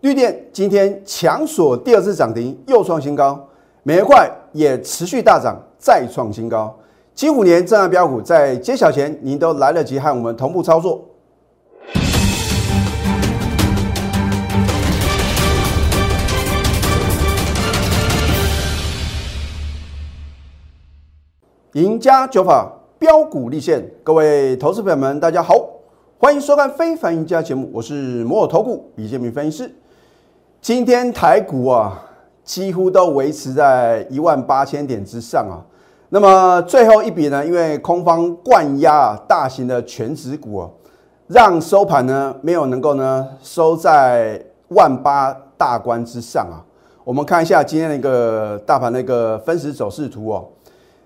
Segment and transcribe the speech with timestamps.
[0.00, 3.38] 绿电今天强锁第二次涨停，又创新高，
[3.82, 6.74] 美元块也持续大涨，再创新高。
[7.14, 11.06] 金五年正案标股在揭晓前，您都来得及和我们同步操作。
[21.74, 25.54] 赢家九法标股立现，各位投资朋友们，大家好，
[26.16, 29.74] 欢迎收看《非凡赢家》节目，我是摩尔投顾李建明分析师。
[30.62, 32.02] 今天台股啊，
[32.44, 35.64] 几乎都维持在一万八千点之上啊。
[36.10, 40.68] 那么最后一笔呢，因为空方灌压大型的全指股啊，
[41.28, 44.38] 让收盘呢没有能够呢收在
[44.68, 46.60] 万八大关之上啊。
[47.04, 50.46] 我们看一下今天的一个大盘的一个分时走势图哦。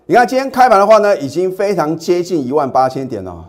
[0.07, 3.49] 你看今天开盘的话呢，已经非常接近一万八千点了。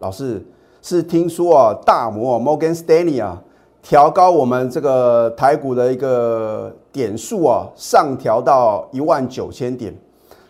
[0.00, 0.44] 老师
[0.82, 3.40] 是听说啊，大摩 Morgan Stanley 啊，
[3.82, 9.94] 调高我们这个台股的一个点数啊，上调到一万九千点，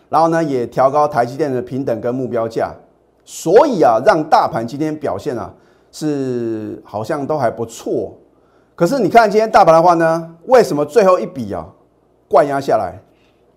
[0.09, 2.73] 然后呢也调高台积电的平等跟目标价，
[3.25, 5.53] 所以啊，让大盘今天表现啊
[5.91, 8.13] 是好像都还不错。
[8.75, 11.65] 可是你看今天大盘的话呢，为什么最后一笔啊
[12.27, 13.01] 灌压下来？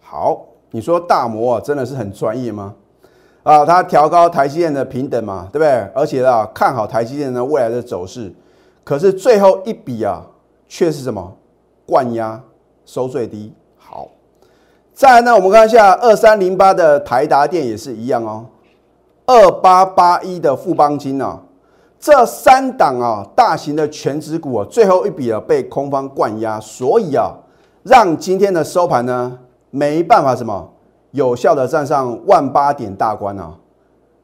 [0.00, 0.47] 好。
[0.70, 2.75] 你说大摩啊，真的是很专业吗？
[3.45, 5.69] 啊，它调高台积电的平等嘛，对不对？
[5.95, 8.34] 而且啊，看好台积电的未来的走势。
[8.84, 10.22] 可是最后一笔啊，
[10.68, 11.36] 却是什么？
[11.86, 12.40] 灌压
[12.84, 13.52] 收最低。
[13.77, 14.08] 好，
[14.92, 18.46] 再来呢，我们看一下二三零八的台达电也是一样哦。
[19.27, 21.40] 二八八一的富邦金啊，
[21.98, 27.34] 这三档啊，大型的全指股啊，最后一笔啊被空方灌压，所以啊，
[27.82, 29.38] 让今天的收盘呢。
[29.77, 30.70] 没办法，什么
[31.10, 33.55] 有效的站上万八点大关啊？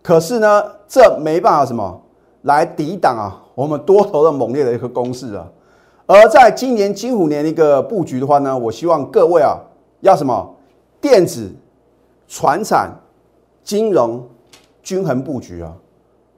[0.00, 2.00] 可是呢，这没办法什么
[2.42, 3.42] 来抵挡啊？
[3.60, 5.46] 我们多头的猛烈的一个攻势啊！
[6.06, 9.60] 而在今年金虎年的一个布局的话呢，我希望各位啊，
[10.00, 10.54] 要什么
[10.98, 11.52] 电子、
[12.26, 12.90] 船产、
[13.62, 14.26] 金融
[14.82, 15.74] 均衡布局啊。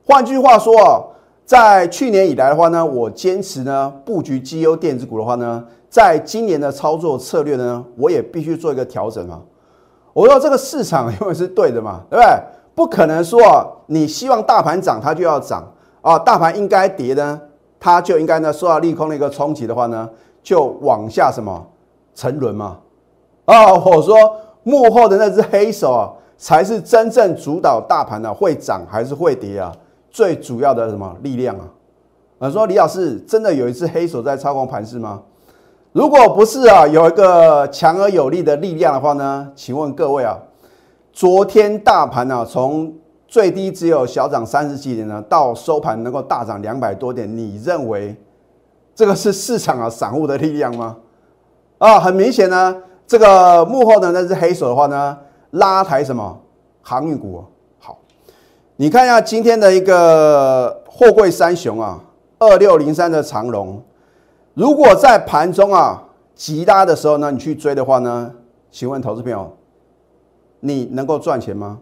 [0.04, 0.98] 换句话说啊，
[1.44, 5.64] 在去年以来的话呢，我坚持呢布局绩优电子股的话呢。
[5.88, 9.38] 在今年的操作策略呢，我也必须做一个调整啊。
[10.14, 12.42] 我说这个市场永远是对的嘛，对不对？
[12.74, 13.40] 不可能说
[13.86, 15.70] 你希望大盘涨，它就要涨
[16.02, 17.40] 啊；大盘应该跌呢，
[17.80, 20.08] 它就应该呢受到利空的一个冲击的话呢，
[20.42, 21.66] 就往下什么
[22.14, 22.78] 沉沦嘛。
[23.46, 24.14] 啊，我说
[24.62, 29.72] 幕后的那只黑手啊，才是真正主导大盘的会涨还是会跌啊，
[30.10, 31.64] 最主要的什么力量啊？
[32.38, 35.22] 啊，说李老师真的有一只黑手在操控盘势吗？
[35.92, 39.52] 如果不是啊，有一个强而有力的力量的话呢？
[39.54, 40.38] 请问各位啊，
[41.12, 42.92] 昨天大盘呢从
[43.32, 48.14] 最低只有小涨三十几点呢，到收盘能够大涨两百多点，你认为
[48.94, 50.98] 这个是市场啊散户的力量吗？
[51.78, 52.76] 啊，很明显呢，
[53.06, 55.16] 这个幕后的那只黑手的话呢，
[55.52, 56.38] 拉抬什么
[56.82, 57.42] 航运股？
[57.78, 57.98] 好，
[58.76, 62.04] 你看一下今天的一个货柜三雄啊，
[62.38, 63.82] 二六零三的长龙。
[64.52, 66.04] 如果在盘中啊
[66.34, 68.30] 急拉的时候呢，你去追的话呢，
[68.70, 69.56] 请问投资朋友，
[70.60, 71.78] 你能够赚钱吗？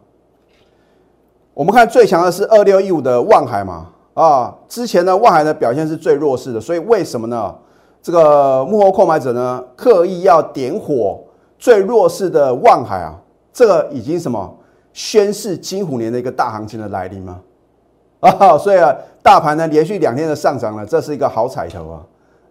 [1.53, 7.55] 我们看最强的是二六一五的万海嘛，啊，之前呢万海的表现是最弱势的，所以为什么呢？
[8.03, 11.21] 这个幕后购买者呢刻意要点火
[11.59, 13.15] 最弱势的万海啊，
[13.53, 14.57] 这个已经什么
[14.93, 17.41] 宣示金虎年的一个大行情的来临吗？
[18.21, 22.01] 啊，所以啊大盘呢连续两天的上涨了，这是一个好彩头啊。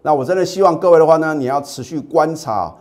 [0.02, 2.72] 那我真的希望各位的话呢，你要持续观察，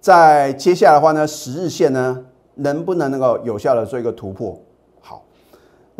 [0.00, 2.18] 在接下来的话呢，十日线呢
[2.56, 4.58] 能不能能够有效的做一个突破？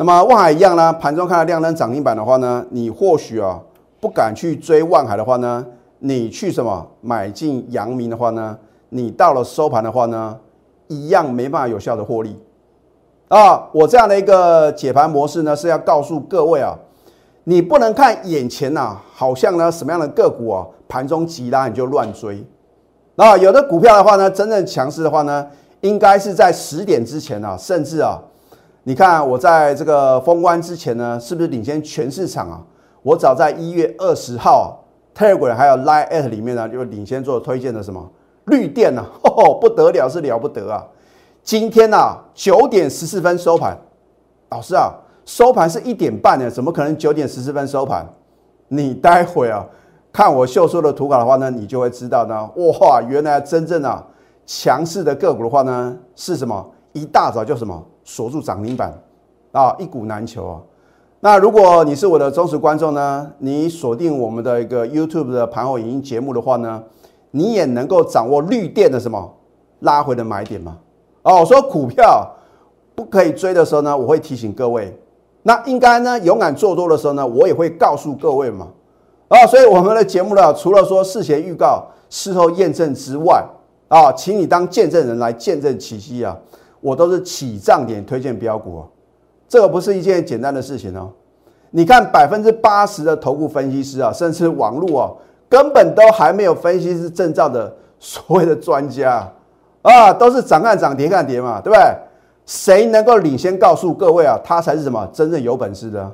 [0.00, 3.60] 那么万海一样呢，盘中看到亮灯涨停板的话呢，你或许啊
[3.98, 5.66] 不敢去追万海的话呢，
[5.98, 8.56] 你去什么买进阳明的话呢，
[8.90, 10.38] 你到了收盘的话呢，
[10.86, 12.38] 一样没办法有效的获利
[13.26, 13.66] 啊！
[13.72, 16.78] 我这样的一个解盘模式呢，是要告诉各位啊。
[17.42, 22.46] 你不能看眼前呐，好像呢什么样的个股啊，盘中急拉你就乱追。
[23.16, 25.44] 那有的股票的话呢，真正强势的话呢，
[25.80, 28.22] 应该是在十点之前啊，甚至啊，
[28.88, 32.58] 你看我在这个封关之前呢，是不是领先全市场啊？
[33.02, 34.82] 我早在一月二十号
[35.14, 38.10] ，Telegram 还有 Line at 里面呢，就领先做推荐的什么
[38.46, 39.04] 绿电呢？
[39.24, 40.82] 哦，不得了，是了不得啊！
[41.42, 43.76] 今天呐，九点十四分收盘，
[44.48, 44.90] 老师啊。
[45.26, 48.06] 收盘是一点半呢，怎么可能九点十四分收盘？
[48.68, 49.66] 你待会啊
[50.10, 52.50] 看我秀出的图稿的话呢，你就会知道呢。
[52.56, 54.02] 哇，原来真正啊
[54.46, 56.66] 强势的个股的话呢是什么？
[56.94, 58.90] 一大早就什么锁住涨停板
[59.52, 60.60] 啊，一股难求啊。
[61.20, 66.82] 那如果你是我的忠实观众呢，你锁定我们的一个 YouTube 的盘后影音节目的话呢，
[67.32, 69.30] 你也能够掌握绿电的什么
[69.80, 70.78] 拉回的买点吗？
[71.22, 72.26] 哦，我说股票
[72.94, 74.98] 不可以追的时候呢，我会提醒各位。
[75.42, 78.68] 那应该呢，勇敢做多的时候呢，我也会告诉各位嘛。
[79.28, 83.44] 啊，所以我们的节目呢，除了说事前预告、事后验证之外，
[83.88, 86.34] 啊，请你当见证人来见证奇迹啊！
[86.80, 88.84] 我都是起涨点推荐标股，
[89.48, 91.10] 这个不是一件简单的事情哦。
[91.70, 95.12] 你看百分之八十的投顾分析师啊，甚至网络啊，
[95.48, 99.30] 根本都还没有分析师证照的所谓的专家
[99.82, 101.82] 啊，都是涨看涨跌看跌嘛，对不对？
[102.46, 106.10] 谁能够领先告诉各位啊，他才是什么真正有本事的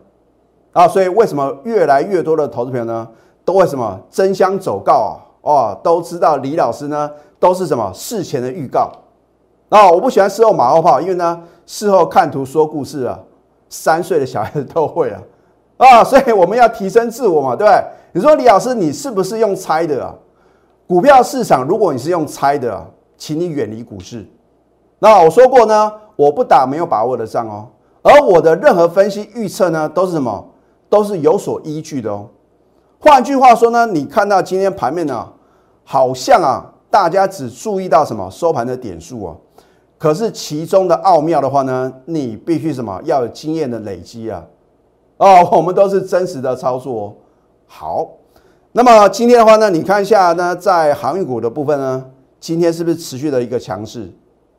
[0.73, 0.89] 啊！
[0.89, 3.07] 所以为什么越来越多的投资朋友呢，
[3.45, 5.15] 都会什么争相走告啊？
[5.43, 7.09] 哦，都知道李老师呢
[7.39, 8.91] 都是什么事前的预告
[9.77, 9.91] 啊！
[9.91, 13.19] 我不喜欢事后马后炮，因为呢事后看图说故事啊，
[13.69, 15.21] 三岁的小孩子都会啊
[15.79, 16.05] 啊！
[16.05, 17.85] 所以我们要提升自我嘛，对不对？
[18.13, 20.15] 你说李老师，你是不是用猜的啊？
[20.87, 22.87] 股票市场，如果你是用猜的啊，
[23.17, 24.25] 请你远离股市。
[25.01, 25.93] 那我说过呢。
[26.17, 27.67] 我不打没有把握的仗哦，
[28.03, 30.49] 而我的任何分析预测呢，都是什么？
[30.89, 32.29] 都是有所依据的哦。
[33.01, 35.29] 换句话说呢，你看到今天盘面呢，
[35.83, 39.37] 好像啊，大家只注意到什么收盘的点数哦，
[40.05, 44.45] 可是其中的奥妙的话呢，你必须什么要有经验的累积啊。
[45.17, 47.15] 哦， 我们都是真实的操作哦。
[47.67, 48.07] 好，
[48.73, 52.05] 那么今天的话呢，你看一下呢，在航运股的部分呢，
[52.39, 54.13] 今天是不是持续的一个强势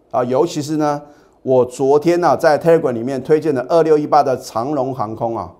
[0.10, 0.24] 啊？
[0.24, 1.00] 尤其是呢。
[1.44, 5.54] 我昨天呢，在 Telegram 里面推荐的二六一八的长龙航空啊，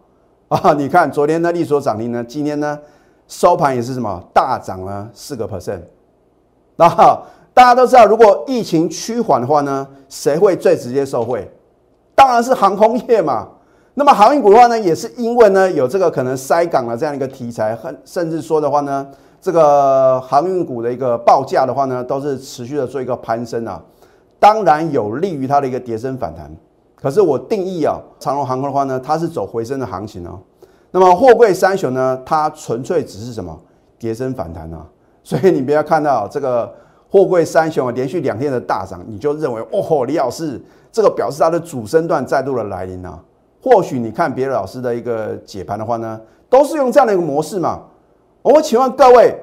[0.48, 2.80] 啊， 你看昨天的利索涨停呢，今天呢
[3.28, 5.82] 收盘也是什么大涨了四个 percent。
[6.76, 6.90] 那
[7.56, 11.50] 大家都知道，如果疫情趋缓的话呢，谁会最直接受惠？
[12.14, 13.48] 当然是航空业嘛。
[13.94, 19.08] 那么航运股的话呢，也是因为呢有这个可能塞港的这样一个题材，甚甚至说的话呢，
[19.40, 23.82] 这个航运股的一个报价的话呢，都是持续的做一个攀升啊。
[24.38, 26.54] 当然有利于它的一个跌升反弹，
[26.94, 30.38] 可是我定义啊，长荣航空的话呢，它是走回升的行情哦。
[30.92, 33.58] 那么货柜三雄呢，它纯粹只是什么
[33.98, 34.86] 跌升反弹啊。
[35.24, 36.72] 所以你不要看到这个
[37.10, 40.62] 货柜三雄啊连续两天的大涨，你就认为哦，李老师
[40.92, 43.20] 这个表示它的主升段再度的来临啊。
[43.62, 46.20] 或许你看别的老师的一个解盘的话呢，
[46.50, 47.84] 都是用这样的一个模式嘛。
[48.42, 49.36] 我请问各位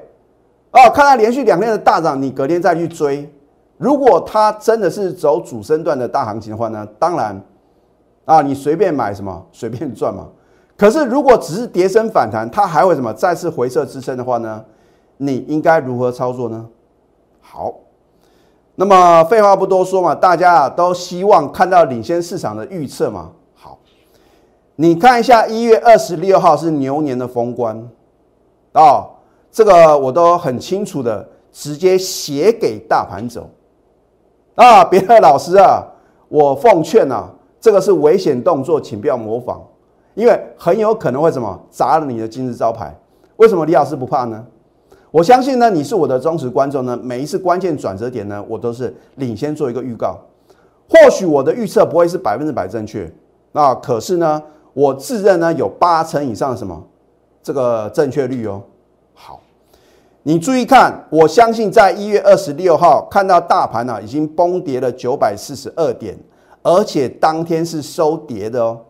[0.71, 3.29] 啊，看它连续两天的大涨，你隔天再去追。
[3.79, 7.43] 如果它真的是走主升段的大行情的话呢，当然，
[8.25, 10.29] 啊，你随便买什么随便赚嘛。
[10.77, 14.65] 可是如果只是跌升反弹，它还会什么再次回撤支撑的话呢？
[15.17, 16.69] 你应该如何操作呢？
[17.43, 17.75] 好，
[18.77, 23.31] 那么废话不多说嘛，大家啊都希望看到领先市场的预测嘛。
[23.55, 23.79] 好，
[24.77, 27.77] 你看一下一月二十六号是牛年的封关
[28.73, 29.07] 啊，
[29.51, 33.51] 这个我都很清楚的直接写给大盘走。
[34.55, 35.83] 啊，别的老师啊，
[36.29, 37.29] 我奉劝啊，
[37.61, 39.61] 这个是危险动作，请不要模仿，
[40.15, 42.95] 因为很有可能会什么砸了你的金字招牌。
[43.37, 44.47] 为什么李老师不怕呢？
[45.13, 50.19] 我相信呢，你是我的忠实观众呢，每一次关键转折点呢，我都是领先做一个预告。
[50.89, 53.13] 或许我的预测不会是百分之百正确，
[53.53, 54.43] 那，可是呢，
[54.73, 56.83] 我自认呢有八成以上的什么
[57.43, 58.63] 这个正确率哦。
[59.13, 59.39] 好
[60.23, 66.19] 你注意看，我相信在一月二十六号看到大盘呢已经崩跌了九百四十二点，
[66.63, 68.81] 而且当天是收跌的哦。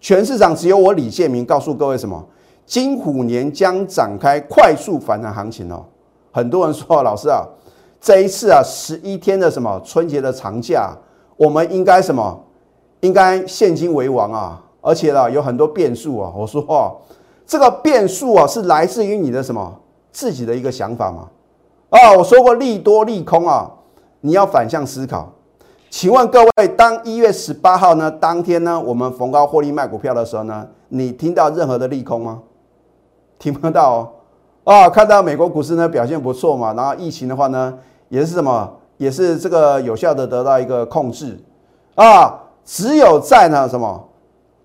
[0.00, 2.26] 全市场只有我李建明告诉各位什么？
[2.66, 5.84] 金虎年将展开快速反弹行情哦。
[6.32, 7.44] 很多人说老师啊，
[8.00, 10.92] 这一次啊十一天的什么春节的长假，
[11.36, 12.40] 我们应该什么？
[13.00, 14.62] 应该现金为王啊！
[14.80, 16.32] 而且呢有很多变数啊。
[16.36, 16.96] 我说哦，
[17.46, 19.74] 这个变数啊是来自于你的什么？
[20.12, 21.28] 自己的一个想法嘛，
[21.90, 23.70] 啊，我说过利多利空啊，
[24.20, 25.32] 你要反向思考。
[25.88, 32.42] 请问各位，当一月十八号呢，当天呢，我们逢高获利卖股票的时候呢，你听到任何的利空吗？
[33.40, 34.08] 听不到哦。
[34.62, 37.76] 啊，看到美国股市呢表现不错嘛，然后疫情的话呢，
[38.08, 41.36] 也是什么，也是这个有效的得到一个控制
[41.96, 42.38] 啊。
[42.64, 44.08] 只有在呢什么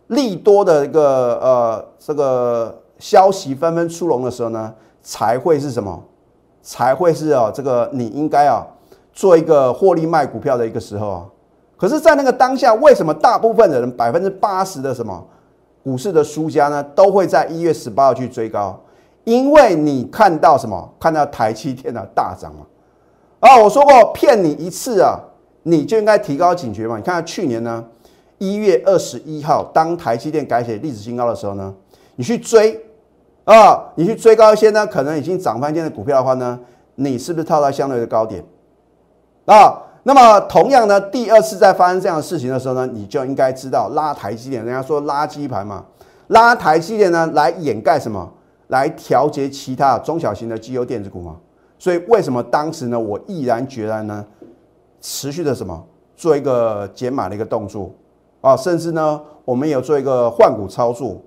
[0.07, 4.71] 利多的一个呃这个消息纷纷出笼的时候呢。
[5.07, 6.03] 才会是什么？
[6.63, 8.65] 才会是啊，这个你应该啊
[9.13, 11.25] 做一个获利卖股票的一个时候啊。
[11.77, 15.23] 可是，在那个当下，为什么大部分的人百分之八十的什么
[15.85, 18.81] 股市的输家呢，都会在一月十八号去追高？
[19.23, 20.91] 因为你看到什么？
[20.99, 22.65] 看到台积电的大涨嘛。
[23.39, 25.19] 啊，我说过骗你一次啊，
[25.61, 26.97] 你就应该提高警觉嘛。
[26.97, 27.85] 你看去年呢，
[28.39, 31.71] 一月二十一号，当台积电改写历史新高的时候呢，
[32.15, 32.83] 你去追
[33.43, 36.59] 啊，你去追高一些呢，可能已经涨翻天的股票的话呢，
[36.95, 38.43] 你是不是套在相对的高点
[39.45, 39.83] 啊？
[40.07, 45.83] 那么同样呢，第二次再发生这样的事情的时候呢，你就应该知道拉台积电，人家说垃圾盘嘛，
[46.27, 48.31] 拉台积电呢来掩盖什么？
[48.67, 51.37] 来调节其他中小型的绩优电子股嘛。
[51.79, 54.23] 所以为什么当时呢，我毅然决然呢，
[55.01, 55.83] 持续的什么？
[56.15, 57.89] 做一个减码的一个动作。
[58.41, 61.17] 啊，甚至呢，我们有做一个换股操作，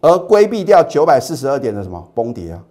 [0.00, 2.64] 而规避掉九百四十二点的什么崩跌啊，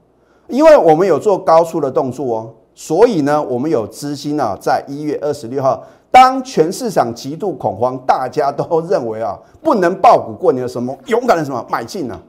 [0.47, 12.19] 因为我们有做高出的动作哦，所以呢，我们有资金啊，在一月二十六号，当全市场极度恐慌，大家都认为啊， 不能爆股过年的什么勇敢的什么买进呢？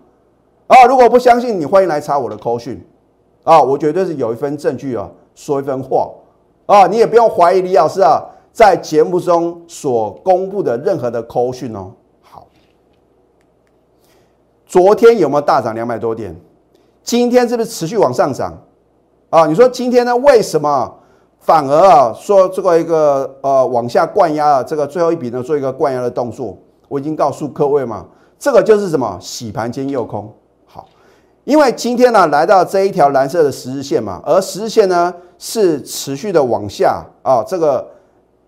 [0.67, 2.85] 啊，如果不相信，你欢迎来查我的扣讯。
[3.45, 6.09] 啊，我绝对是有一份证据啊，说一分话
[6.67, 8.23] 啊，你也不用怀疑李老师啊，
[8.53, 11.91] 在节目中所公布的任何的扣讯哦。
[12.21, 12.47] 好，
[14.65, 16.37] 昨天有没有大涨两百多点？
[17.03, 18.57] 今天是不是持续往上涨？
[19.33, 20.95] 啊，你说今天呢，为什么
[21.39, 26.55] 反而啊说这个一个呃往下灌压啊，这个最后一笔呢做一个灌压的动作？
[26.87, 28.05] 我已经告诉各位嘛，
[28.39, 30.31] 这个就是什么洗盘兼诱空。
[30.67, 30.87] 好
[31.45, 37.89] 因为今天呢来到这一条蓝色的十日线嘛，而十日线呢是持续的往下啊，这个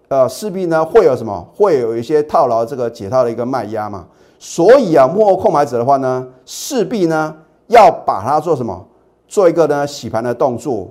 [0.09, 1.49] 呃势必呢会有什么？
[1.57, 4.05] 会有一些套牢这个解套的一个卖压嘛，
[4.38, 7.35] 所以啊幕后控买者的话呢，势必呢
[7.69, 8.87] 要把它做什么？
[9.26, 10.90] 做一个呢洗盘的动作，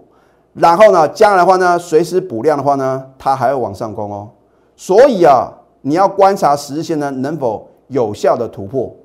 [0.53, 4.29] 然后呢将来的话呢随时补量的话呢，它还会往上攻哦。
[4.75, 8.95] 所以啊你要观察十日线呢能否有效的突破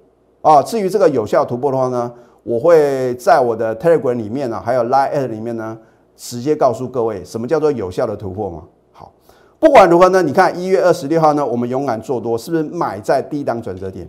[0.42, 0.62] 啊。
[0.62, 2.12] 至于这个有效突破的话呢？
[2.44, 5.76] 我会在我的 Telegram 里面呢，还有 Line 里面呢，
[6.16, 8.62] 直接告诉各位什么叫做有效的突破嘛。
[8.90, 9.12] 好，
[9.58, 14.08] 不管如何呢，你看一月二十六号呢，我们勇敢做多，是不是买在低档转折点？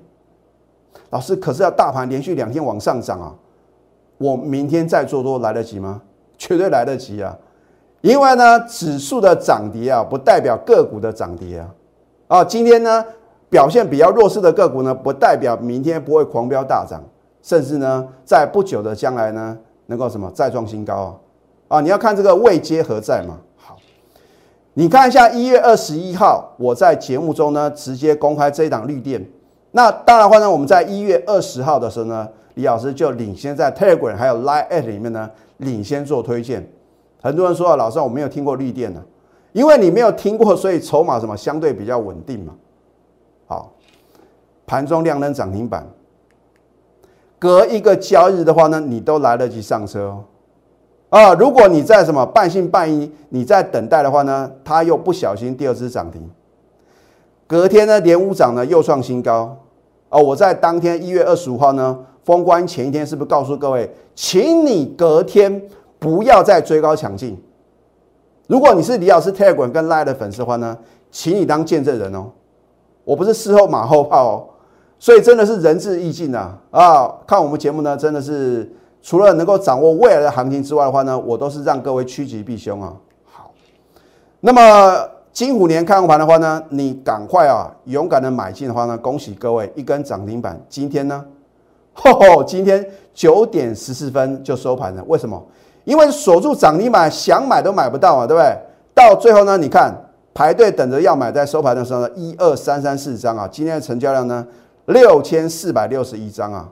[1.09, 3.35] 老师，可是要大盘连续两天往上涨啊，
[4.19, 6.01] 我明天再做多来得及吗？
[6.37, 7.35] 绝对来得及啊！
[8.01, 11.67] 因为呢，指数的涨跌啊，不代表个股的涨跌啊。
[12.27, 13.03] 啊，今天呢
[13.49, 17.01] 表现比较弱势的个股呢，不代表明天不会狂飙大涨。
[17.41, 19.57] 甚至呢，在不久的将来呢，
[19.87, 20.93] 能够什么再创新高
[21.67, 21.77] 啊？
[21.77, 23.37] 啊，你要看这个位阶何在嘛？
[23.57, 23.77] 好，
[24.73, 29.25] 你看一下一月二十一号，我在节目中呢直接公开这一档绿电。
[29.71, 32.27] 那当然话呢，我们在一月二十号的时候呢，
[32.59, 36.69] 李老师就领先在 Telegram 还有 Line at 里面呢领先做推荐。
[37.21, 39.01] 很多人说啊，老师我没有听过绿电呢，
[39.53, 42.53] 因为你没有听过，所以筹码什么相对比较稳定嘛。
[43.47, 43.71] 好，
[44.67, 45.87] 盘中亮灯涨停板。
[47.37, 50.23] 隔一个交易日的话呢，你都来得及上车哦。
[51.09, 56.29] 啊，如果你在什么半信半疑，你在等待的话呢，它又不小心第二次涨停，
[57.47, 59.57] 隔天呢连五涨呢又创新高。
[60.09, 61.99] 哦，我在当天一月二十五号呢
[62.29, 65.59] 封关前一天，是不是告诉各位，请你隔天
[65.97, 67.35] 不要再追高抢进？
[68.45, 70.77] 如果你是李老师 Telegram 跟 Line 的粉丝的话呢，
[71.09, 72.29] 请你当见证人哦，
[73.03, 74.45] 我不是事后马后炮哦。
[74.99, 76.55] 所以真的是仁至义尽啊！
[76.69, 78.71] 啊，看我们节目呢，真的是
[79.01, 82.93] 除了能够掌握未来的行情之外的话呢，我都是让各位趋吉避凶啊。
[83.25, 83.49] 好，
[84.41, 90.61] 那么金虎年看盘的话呢，你赶快啊，勇敢的买进的话呢，恭喜各位一根涨停板。
[90.69, 91.25] 今天呢，
[91.93, 95.03] 吼吼，今天九点十四分就收盘了。
[95.07, 95.41] 为什么？
[95.85, 98.55] 因为锁住涨停板，想买都买不到啊，对不对？
[98.93, 99.93] 到最后呢，你看
[100.33, 104.45] 排队等着要买，在收盘的时候呢，一二三三四张啊，今天的成交量呢？
[104.85, 106.69] 六千四百六十一张啊，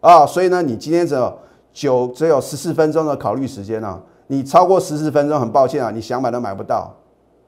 [0.00, 1.38] 啊，所以呢，你今天只有
[1.72, 6.94] 九只有十四分钟的考虑时间啊，你超过十四分钟，很抱歉啊，你想买都买不到，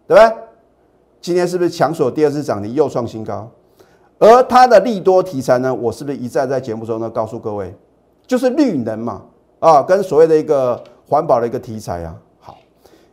[0.06, 0.36] 对不对？
[1.20, 3.48] 今天是不是强锁第二次涨停又创新高？
[4.24, 7.76] 而它的利多题材呢，我是不是一再在节目中呢告诉各位，
[8.26, 9.20] 就是绿能嘛，
[9.58, 12.16] 啊，跟所谓的一个环保的一个题材啊。
[12.40, 12.56] 好，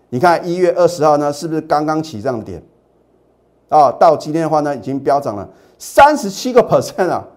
[0.08, 2.63] 你看一月二十号呢，是不是刚刚起涨点？
[3.68, 5.46] 啊，到今天的话呢，已经飙涨了。
[5.77, 7.27] 三十七个 percent 啊，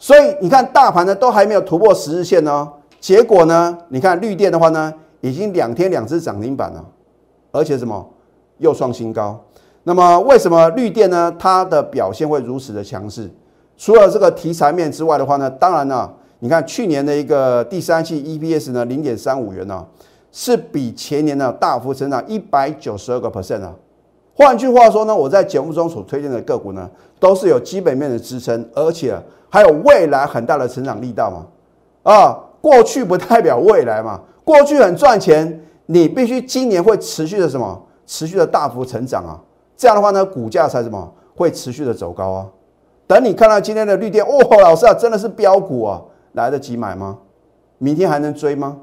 [0.00, 6.84] 所以你看大盘呢都还没有突破十日线呢，结果呢，你看绿电的话呢，已经两天两只涨停板了，
[7.52, 8.04] 而且什么
[8.58, 9.40] 又创新高。
[9.88, 11.32] 那么为什么绿电呢？
[11.38, 13.30] 它的表现会如此的强势？
[13.76, 19.86] 除了这个题材面之外的话呢，当然呢，你看去年的一个第三季 EPS 呢零点三五元呢，
[20.32, 23.72] 是比前年呢大幅成长一百九十二个 percent 啊。
[24.34, 26.90] 换句话说呢，我在节目中所推荐的个股呢，
[27.20, 29.16] 都是有基本面的支撑，而且
[29.48, 31.46] 还有未来很大的成长力道嘛。
[32.12, 37.80] 啊，过去不代表未来嘛，过去很赚钱，你必须今年会持续的什么？
[38.04, 39.38] 持续的大幅成长啊，
[39.76, 41.12] 这样的话呢，股价才什么？
[41.34, 42.46] 会持续的走高啊。
[43.06, 46.02] 等你看到今天的绿电，哦，老师啊，真的是标股啊，
[46.32, 47.18] 来得及买吗？
[47.78, 48.78] 明天还能追吗？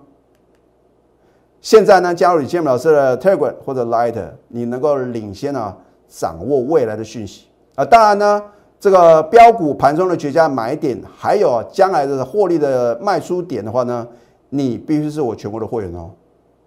[1.61, 4.15] 现在呢，加入李建老师的 Telegram 或者 Light，
[4.49, 5.75] 你能够领先啊，
[6.07, 7.83] 掌握未来的讯息啊。
[7.83, 8.43] 当然呢，
[8.79, 14.07] 这个标股盘中的绝佳买点，还有将来的获利的卖出点的话呢，
[14.49, 16.11] 你必须是我全国的会员哦。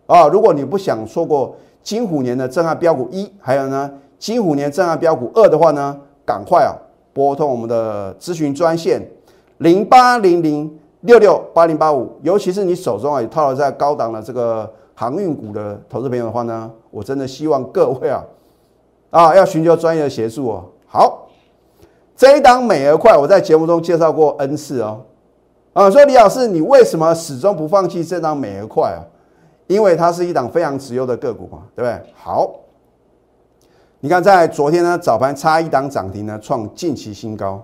[0.07, 6.75] 啊，如果你不想错过金虎年的震撼标股一，还有呢金虎年震撼标股二的话呢，赶快啊
[7.13, 9.01] 拨通我们的咨询专线
[9.59, 14.71] 零八零零六六八零八五，尤其是你手中啊有套了在高档的这个。
[14.99, 18.25] 航运股的投资朋友的话呢，我真的希望各位啊，
[19.11, 20.65] 啊要寻求专业的协助哦。
[20.87, 21.29] 好，
[22.17, 25.03] 这一档美而快，我在节目中介绍过 N 次哦。
[25.75, 29.05] 啊，说李老师，你为什么始终不放弃这档美而快啊？
[29.67, 32.01] 因为它是一档非常持优的个股嘛，对不对？
[32.15, 32.51] 好，
[34.07, 37.61] 你看在昨天呢早盘差一档涨停呢，创近期新高。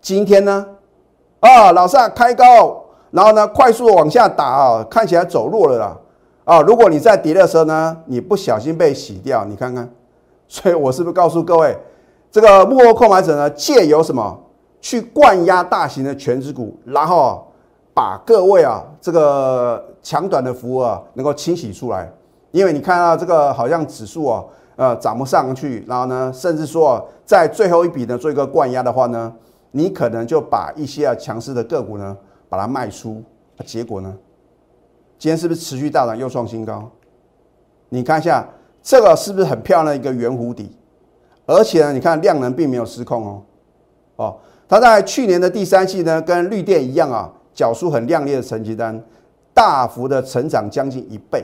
[0.00, 0.66] 今天呢，
[1.38, 2.84] 啊，老啊，开高。
[3.12, 5.96] 然后呢，快速的往下打啊，看起来走弱了啦，
[6.42, 9.88] 啊，如果你在跌的时候呢，你不小心被洗掉，你看看，
[10.48, 11.78] 所以我是不是告诉各位，
[12.32, 14.36] 这个幕后购买者呢，借由什么
[14.80, 17.46] 去灌压大型的全指股，然后
[17.94, 22.12] 把各位啊这个强短的服务啊能够清洗出来，
[22.50, 24.42] 因为你看到这个好像指数啊，
[24.76, 29.32] 呃涨不上去，然后呢，甚至说在最后一笔呢做一个灌压的话呢，
[29.70, 32.16] 你可能就把一些啊强势的个股呢。
[32.52, 33.22] 把它卖出，
[33.64, 34.14] 结果呢？
[35.18, 36.86] 今天是不是持续大涨又创新高？
[37.88, 38.46] 你看一下
[38.82, 40.76] 这个是不是很漂亮的一个圆弧底？
[41.46, 43.42] 而且呢，你看量能并没有失控哦。
[44.16, 44.36] 哦，
[44.68, 49.02] 它在去年的第三季呢，跟绿电一样啊，缴出很亮丽的成绩单，
[49.54, 51.42] 大幅的成长将近一倍。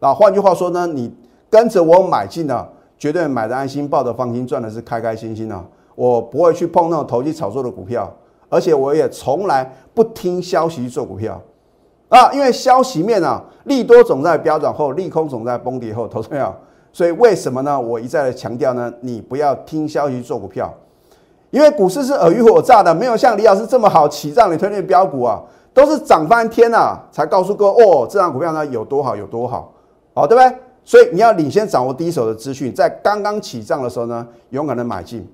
[0.00, 1.14] 啊，换句话说呢，你
[1.52, 5.62] 跟着我买进的，绝对买的安心，抱的放心，赚的是开开心心啊。
[5.94, 8.10] 我不会去碰那种投机炒作的股票。
[8.48, 11.38] 而且我也从来不听消息做股票
[12.08, 16.54] 啊，因为消息面啊，利多总在飙涨后，利空总在崩跌后，投资没有？
[16.90, 17.78] 所以为什么呢？
[17.78, 20.72] 我一再的强调呢，你不要听消息做股票，
[21.50, 25.42] 因为股市是尔虞我诈的，没有像李老师这么好起账，你推荐标股啊，
[25.74, 29.72] 都是涨翻天了才告诉各位哦，这张股票呢有多好有多好，
[30.14, 30.58] 好对不对？
[30.84, 35.26] 所以你要领先掌握第一手的资讯，在刚刚起涨的时候呢，勇敢的买进。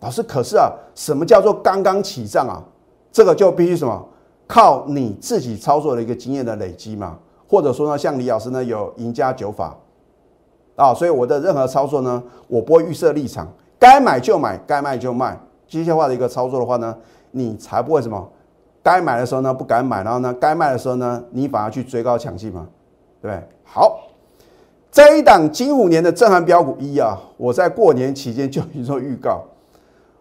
[0.00, 2.62] 老师，可是啊，什么叫做刚刚起涨啊？
[3.10, 4.08] 这个就必须什么，
[4.46, 9.76] 靠你自己操作的一个经验的累积嘛，或者说呢，像李老师呢有赢家九法。
[10.76, 16.94] 啊，所以我的任何操作呢，我不会预设立场，该买就买，该卖就卖，机械化的一个操作的话呢，
[17.30, 18.30] 你才不会什么，
[18.82, 22.66] 该买的时候呢不敢买，然后呢该卖的时候呢，你反而去追高抢进嘛，
[23.22, 23.42] 对不对？
[23.64, 24.00] 好，
[24.96, 29.44] 这一档金虎年的震撼标股一啊，我在过年期间就已经做预告。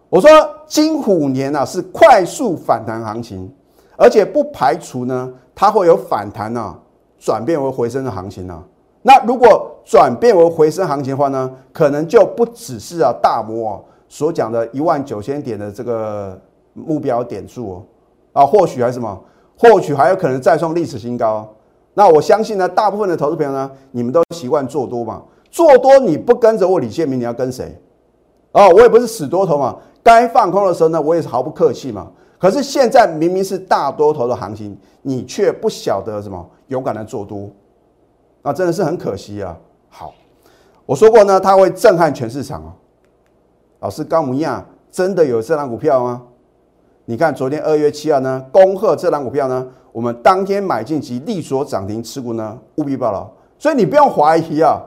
[0.09, 0.29] 我说
[0.67, 3.49] 金虎年啊是快速反弹行情，
[3.95, 6.75] 而且不排除呢它会有反弹呢
[7.17, 8.63] 转变为回升的行情呢。
[9.01, 16.38] 那如果转变为回升行情的话呢，可能就不只是啊大摩啊所讲的一万九千点的这个
[16.73, 17.83] 目标点数哦，
[18.33, 19.23] 啊或许还是什么，
[19.57, 21.49] 或许还有可能再创历史新高。
[21.95, 27.75] 那我相信呢，大部分的投资朋友呢，你们都习惯做多嘛，做多你不跟着我李建明，你要跟谁？
[28.51, 29.77] 哦，我也不是死多头嘛。
[30.03, 32.12] 该放空的时候呢，我也是毫不客气嘛。
[32.38, 37.49] 可是现在明明是大多头的行情，你却不晓得什么勇敢的做多，
[38.43, 39.58] 那真的是很可惜啊。
[39.89, 40.13] 好，
[40.86, 42.73] 我说过呢，它会震撼全市场哦。
[43.79, 46.23] 老师，高姆亚真的有这档股票吗？
[47.05, 53.25] 你看昨天二月七号呢，恭贺这档股票呢，我们当天买进及利所涨停持股呢，务必报牢。
[53.58, 54.77] 所以你不用怀疑啊。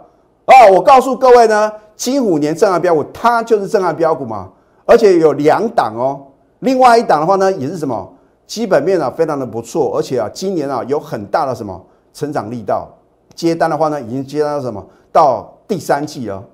[0.44, 4.50] 啊，我告诉各位呢，金虎年震撼标股，它就是震撼标股嘛。
[4.84, 6.20] 而且有两档哦，
[6.58, 8.06] 另外一档的话呢，也是什么
[8.46, 12.86] 基本面啊，非常的不错，而且啊，今年啊有很大的什么成长力道，
[13.34, 16.44] 接单的话呢，已经接单到什么到第三季了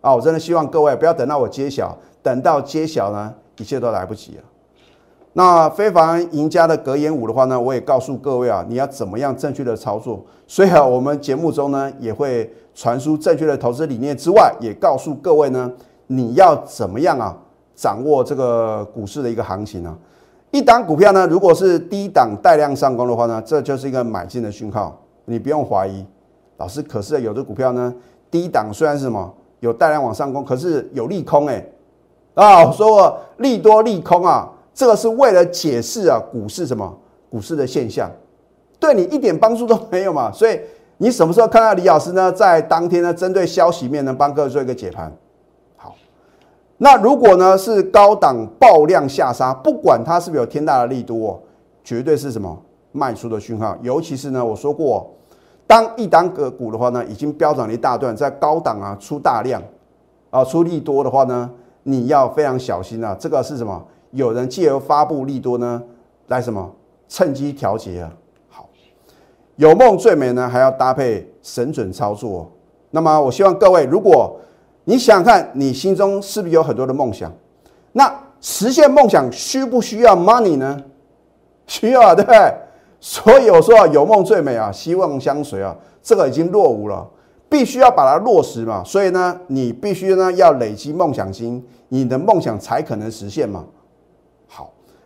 [0.00, 0.14] 啊！
[0.14, 4.42] 我真的希望各位不要等到我揭晓，等到揭晓呢，一切都来不及了。
[5.34, 10.24] 那非凡赢家的格言五的话呢，我也告诉各位啊，你要怎么样正确的操作。
[10.46, 15.70] 所以啊，我们节目中呢也会传输正确的投资理念之外，也告诉各位呢，
[16.06, 17.36] 你要怎么样啊？
[17.74, 19.98] 掌握这个股市的一个行情啊，
[20.52, 26.06] 一档股票呢，如果是低档带量上攻的话呢，这就是一个买进的讯号，你不用怀疑。
[26.58, 27.92] 老师，可是有的股票呢，
[28.30, 31.66] 低档虽然是什么有带量往上攻，可是有利空哎
[32.34, 36.98] 啊，我说过利多利空啊，这个是为了解释啊股市什么
[37.30, 38.10] 股市的现象，
[38.80, 40.32] 对你一点帮助都没有嘛。
[40.32, 40.60] 所以
[40.96, 45.12] 你什么时候看到李老师呢，在当天呢，针对消息面呢，帮各位做一个解盘？
[45.76, 45.94] 好
[46.78, 51.40] 那如果呢是高档爆量下杀，不管它是不是有天大的利多，
[51.84, 52.60] 绝对是什么
[52.90, 53.76] 卖出的讯号。
[53.80, 55.08] 尤其是呢，我说过，
[55.68, 59.62] 当一档个股的话呢，已经飙涨了一大段，在高档啊出大量
[60.30, 61.48] 啊出利多的话呢，
[61.84, 63.16] 你要非常小心啊。
[63.18, 63.80] 这个是什么？
[64.14, 65.82] 有人借由发布利多呢，
[66.28, 66.72] 来什么
[67.08, 68.12] 趁机调节啊？
[68.48, 68.68] 好，
[69.56, 72.50] 有梦最美呢，还要搭配神准操作。
[72.90, 74.38] 那么我希望各位，如果
[74.84, 77.32] 你想想看，你心中是不是有很多的梦想？
[77.92, 80.80] 那实现梦想需不需要 money 呢？
[81.66, 82.54] 需要啊，对不对？
[83.00, 87.04] 所以我说啊，有梦最美啊，希望相随啊，这个已经落伍了，
[87.48, 88.84] 必须要把它落实嘛。
[88.84, 93.64] 所以呢，你必须呢要累积梦想金，你的梦想才可能实现嘛。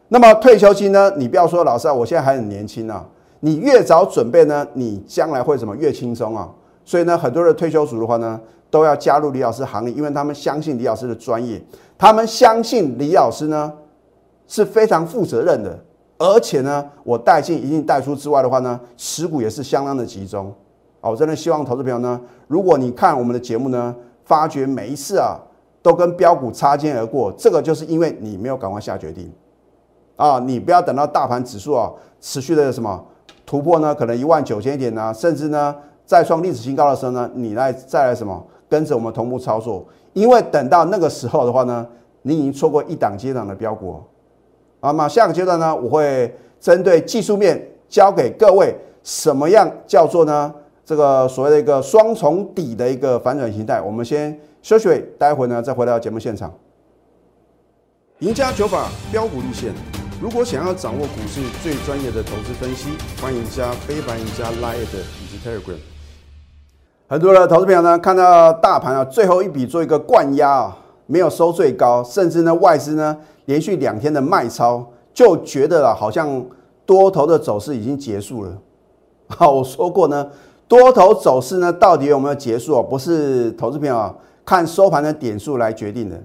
[0.09, 1.13] 那么退休金呢？
[1.17, 3.07] 你不要说老师啊，我现在还很年轻啊。
[3.41, 6.49] 你越早准备呢，你将来会什么越轻松啊？
[6.85, 8.41] 所以呢，很多的退休族的话呢。
[8.71, 11.59] 都要加入李老师行列，因为他们相信李老师的专业，
[11.97, 13.73] 他们相信李老师呢
[14.47, 15.75] 是非常负责任的，
[16.19, 20.55] 而且呢，我带进一定带出之外的话呢，持股也是相当的集中。
[21.01, 25.39] 哦，我真的希望投资朋友呢，如果你看我们的节目呢，发觉每一次啊
[25.81, 29.33] 都跟标股擦肩而过，这个就是因为你没有赶快下决定
[30.19, 33.03] 啊，你不要等到大盘指数啊持续的什么
[33.47, 38.45] 突破呢，可能一万九千点呢，甚至呢再创历史新高的时候呢，你来再来什么？
[38.69, 41.87] 跟着我们同步操作，因为等到那个时候的话呢，
[42.23, 43.99] 你已经错过一档接档的标股。
[44.81, 50.53] 那么下个阶段呢，我会针对技术面教给各位什么样叫做呢？
[50.85, 53.81] 这个所谓的一个双重底的一个反转形态。
[53.81, 56.53] 我们先休息，待会呢再回到节目现场。
[58.19, 59.73] 赢家九法标股立线，
[60.21, 62.89] 如果想要掌握股市最专业的投资分析，
[63.23, 65.77] 欢迎加非凡、赢家 Line 以及 Telegram。
[67.07, 70.77] 很多的投资朋友呢，看到大盘啊最后一笔做一个灌压啊，
[71.07, 76.45] 没有收最高，甚至呢外资呢连续两天的卖超，就觉得啊好像
[76.85, 78.59] 多头的走势已经结束了。
[79.29, 80.29] 好，我说过呢，
[80.67, 82.83] 多头走势呢到底有没有结束啊？
[82.83, 84.13] 不是投资朋友啊
[84.45, 86.21] 看收盘的点数来决定的。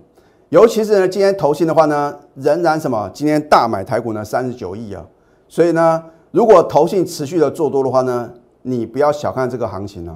[0.54, 3.10] 尤其是呢今天投信的话呢，仍然什么？
[3.12, 5.04] 今天大买台股呢三十九亿啊。
[5.48, 8.30] 所以呢，如果投信持续的做多的话呢，
[8.62, 10.16] 你不要小看这个行情啊。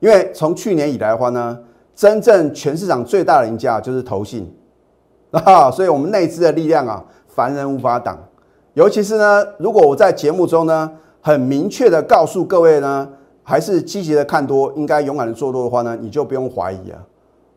[0.00, 1.58] 因为从去年以来的话呢，
[1.94, 4.50] 真正全市场最大的赢家就是投信
[5.32, 8.18] 啊，所以我们内资的力量啊，凡人无法挡。
[8.72, 13.06] 尤其是呢，如果我在节目中呢，很明确的告诉各位呢，
[13.42, 16.98] 还是积极的看多，应该勇敢的做多的话呢，你就不用怀疑啊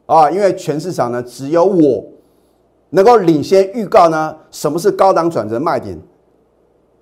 [0.10, 2.04] 啊，因为全市场呢，只有我
[2.90, 5.96] 能够领先预告呢，什么是高档转折卖点，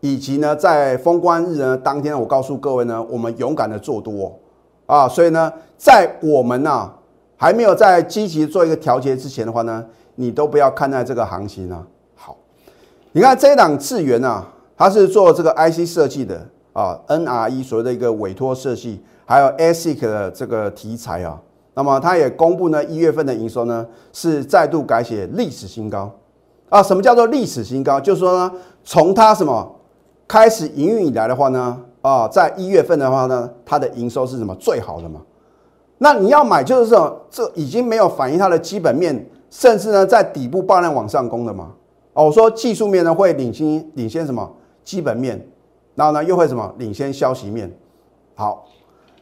[0.02, 4.38] 以及呢，在封关日呢当天，我告诉各位呢，我们勇敢的做多。
[4.88, 6.92] 啊，所以呢，在我们呢
[7.38, 11.88] 还没有在积极做一个调节之前的话呢，你都不要看待这个行情啊。
[12.14, 12.36] 好，
[13.14, 21.42] 你看这一档智源啊，它是做这个 IC 设计的啊，NRE 所谓的一个委托设计，还有 ASIC 的这个题材啊。
[21.78, 26.12] 那么它也公布呢，一月份的营收呢是再度改写历史新高
[26.70, 26.82] 啊。
[26.82, 28.02] 什么叫做历史新高？
[28.02, 28.52] 就是说呢，
[28.84, 29.76] 从它什么
[30.28, 31.80] 开始营运以来的话呢？
[32.02, 35.22] 啊，在一月份的话呢，它的营收是什么最好的嘛？
[36.00, 41.74] 那你要买就是这种，这已经没有反映它的基本面，甚至呢在底部爆量往上攻的嘛。
[42.14, 44.52] 哦，我说技术面呢会领先领先什么
[44.84, 45.48] 基本面，
[45.94, 47.72] 然后呢又会什么领先消息面。
[48.34, 48.66] 好，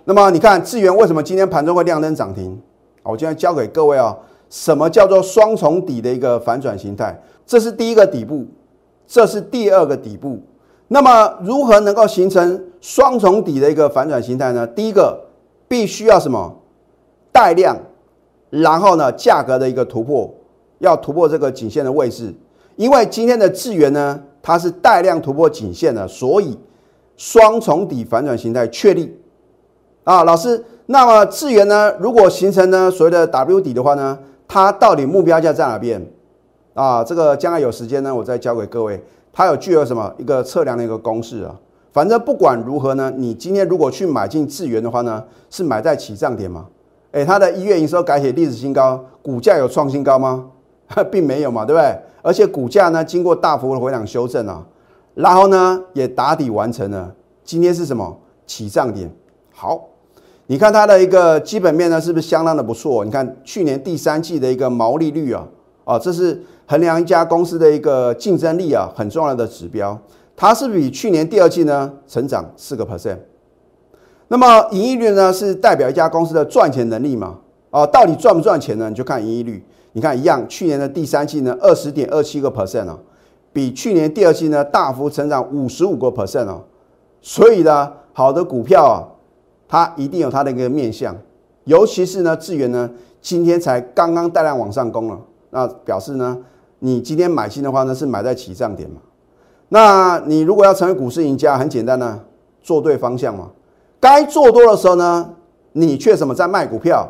[0.08, 2.62] 那么你看智源为什么今天盘中会亮灯涨停？
[3.02, 4.16] 我今天教给各位啊，
[4.52, 7.20] 什么叫做双重底的一个反转形态？
[7.44, 8.46] 这是第一个底部，
[9.08, 10.40] 这是第二个底部。
[10.90, 14.68] 那么如何能够形成双重底的一个反转形态呢？
[14.68, 15.20] 第一个
[15.68, 16.56] 必须要什么
[17.32, 17.76] 带量，
[18.52, 20.32] 然后呢价格的一个突破，
[20.78, 22.32] 要突破这个颈线的位置。
[22.76, 26.56] 因为今天的智源呢，它是带量突破颈线的，所以
[27.18, 29.18] 双重底反转形态确立。
[30.06, 36.00] 啊，老师，那么智源呢，如果形成呢所谓的 W 底的话呢，它到底目标价在哪边？
[36.76, 39.04] 啊，这个将来有时间呢，我再教给各位。
[39.34, 41.56] 它有具有什么一个测量的一个公式啊？
[41.92, 46.68] 反正不管如何呢，你今天如果去买进智源的话呢，是买在起涨点吗？
[47.14, 50.46] 诶，它的一月营收改写历史新高，股价有创新高吗？
[51.12, 52.00] 并没有嘛，对不对？
[52.22, 54.64] 而且股价呢经过大幅的回档修正啊，
[55.16, 57.12] 然后呢也打底完成了。
[57.44, 58.16] 今天是什么
[58.46, 59.10] 起涨点？
[59.52, 59.88] 好，
[60.48, 63.04] 你看它的一个基本面呢，是不是相当的不错？
[63.06, 65.48] 你看去年第三季的一个毛利率啊，
[65.84, 66.42] 啊，这是。
[66.68, 69.96] 衡量一家公司的一个竞争力啊，很重要的指标，
[70.36, 73.20] 它是比去年第二季呢成长四个 percent。
[74.30, 77.36] 那么盈利率呢，是代表一家公司的赚钱能力嘛？
[77.70, 78.90] 啊，到底赚不赚钱呢？
[78.90, 79.64] 你就看盈利率。
[79.92, 82.98] 你看一样，去年的第三季呢，二十点二七个 percent 哦，
[83.54, 86.64] 比去年第二季呢大幅成长五十五个 percent 哦。
[87.22, 89.06] 所以呢，好的股票啊，
[89.68, 91.16] 它一定有它的一个面向，
[91.64, 92.90] 尤其是呢，智源呢，
[93.22, 96.38] 今天才刚刚带量往上攻了，那表示呢，
[96.80, 98.98] 你今天买进的话呢，是买在起涨点嘛？
[99.70, 102.20] 那你如果要成为股市赢家，很简单呢，
[102.62, 103.50] 做对方向嘛。
[104.00, 105.34] 该做多的时候呢，
[105.72, 107.10] 你却什么在卖股票，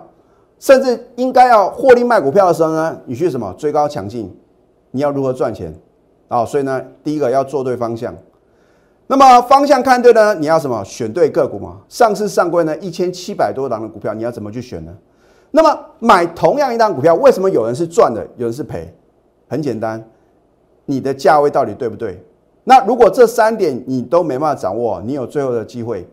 [0.57, 4.33] 甚至应该要获利卖股票的时候呢，你去什么追高抢进？
[4.91, 5.73] 你要如何赚钱
[6.29, 6.45] 啊？
[6.45, 8.15] 所以呢，第一个要做对方向。
[9.07, 11.77] 那么方向看对呢，你要什么选对个股嘛？
[11.87, 14.91] 上市上柜呢，一千七百多档的股票，你要怎么去选呢？
[15.51, 18.91] 那么买同样一档股票，为什么有人是赚的，有人是赔？
[19.47, 20.03] 很简单，
[20.85, 22.19] 你的价位到底对不对？
[22.63, 26.07] 那如果这三点你都没办法掌握，你有最后的机会，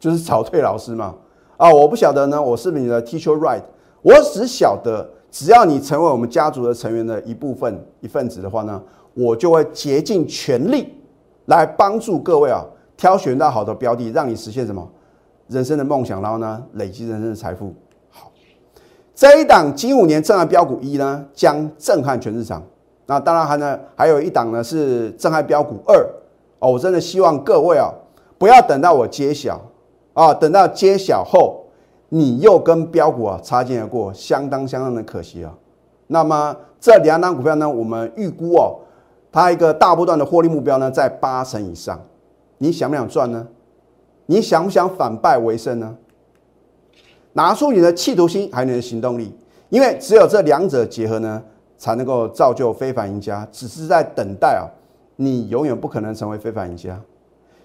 [0.00, 1.14] 就是找对老师嘛？
[1.56, 3.62] 啊，我不晓得呢，我是不是你的 teacher right？
[4.02, 8.82] 我只晓得，只要你成为我们家族的成员的一部分一份子的话呢，
[9.14, 10.92] 我就会竭尽全力。
[11.56, 12.64] 来帮助各位啊，
[12.96, 14.88] 挑选到好的标的，让你实现什么
[15.48, 17.74] 人生的梦想，然后呢，累积人生的财富。
[18.10, 18.30] 好，
[19.14, 22.62] 这一档金五年震撼标股一呢，将震撼全市场。
[23.06, 25.94] 那当然还呢，还有一档呢是震撼标股二
[26.58, 26.72] 哦。
[26.72, 27.92] 我真的希望各位啊，
[28.38, 29.60] 不要等到我揭晓
[30.14, 31.64] 啊，等到揭晓后，
[32.08, 35.52] 你又跟标股啊擦肩而过，相当相当的可惜啊。
[36.06, 38.78] 那么这两档股票呢，我们预估哦。
[39.32, 41.98] 它一个大波段的获利目标呢，在八成以上，
[42.58, 43.48] 你想不想赚呢？
[44.26, 45.96] 你想不想反败为胜呢？
[47.32, 49.34] 拿出你的企图心，还有你的行动力，
[49.70, 51.42] 因为只有这两者结合呢，
[51.78, 53.48] 才能够造就非凡赢家。
[53.50, 54.68] 只是在等待啊，
[55.16, 57.00] 你永远不可能成为非凡赢家。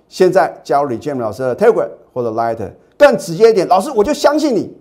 [0.08, 4.74] 现在加入李建明老师的 Telegram 或者 Light，更直接一点，老师我就相信你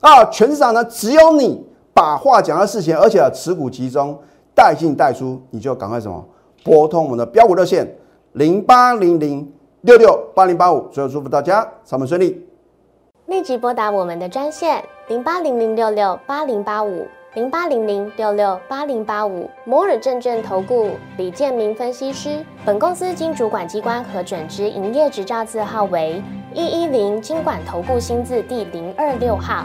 [0.00, 0.24] 啊！
[0.26, 4.16] 全市场呢，只有你把话讲到事前，而且持股集中。
[4.58, 6.24] 带进带出，你就赶快什么
[6.64, 7.86] 拨通我们的标股热线
[8.32, 9.48] 零八零零
[9.82, 12.44] 六六八零八五，最后祝福大家上班顺利。
[13.26, 22.44] 立即拨打我们的专线零八零零六六八零八五零八零零六六八零八五摩尔证券投顾李建明分析师。
[22.64, 26.20] 本公司经主管机关核准之营业执照字号为
[26.52, 29.64] 一一零金管投顾新字第零二六号。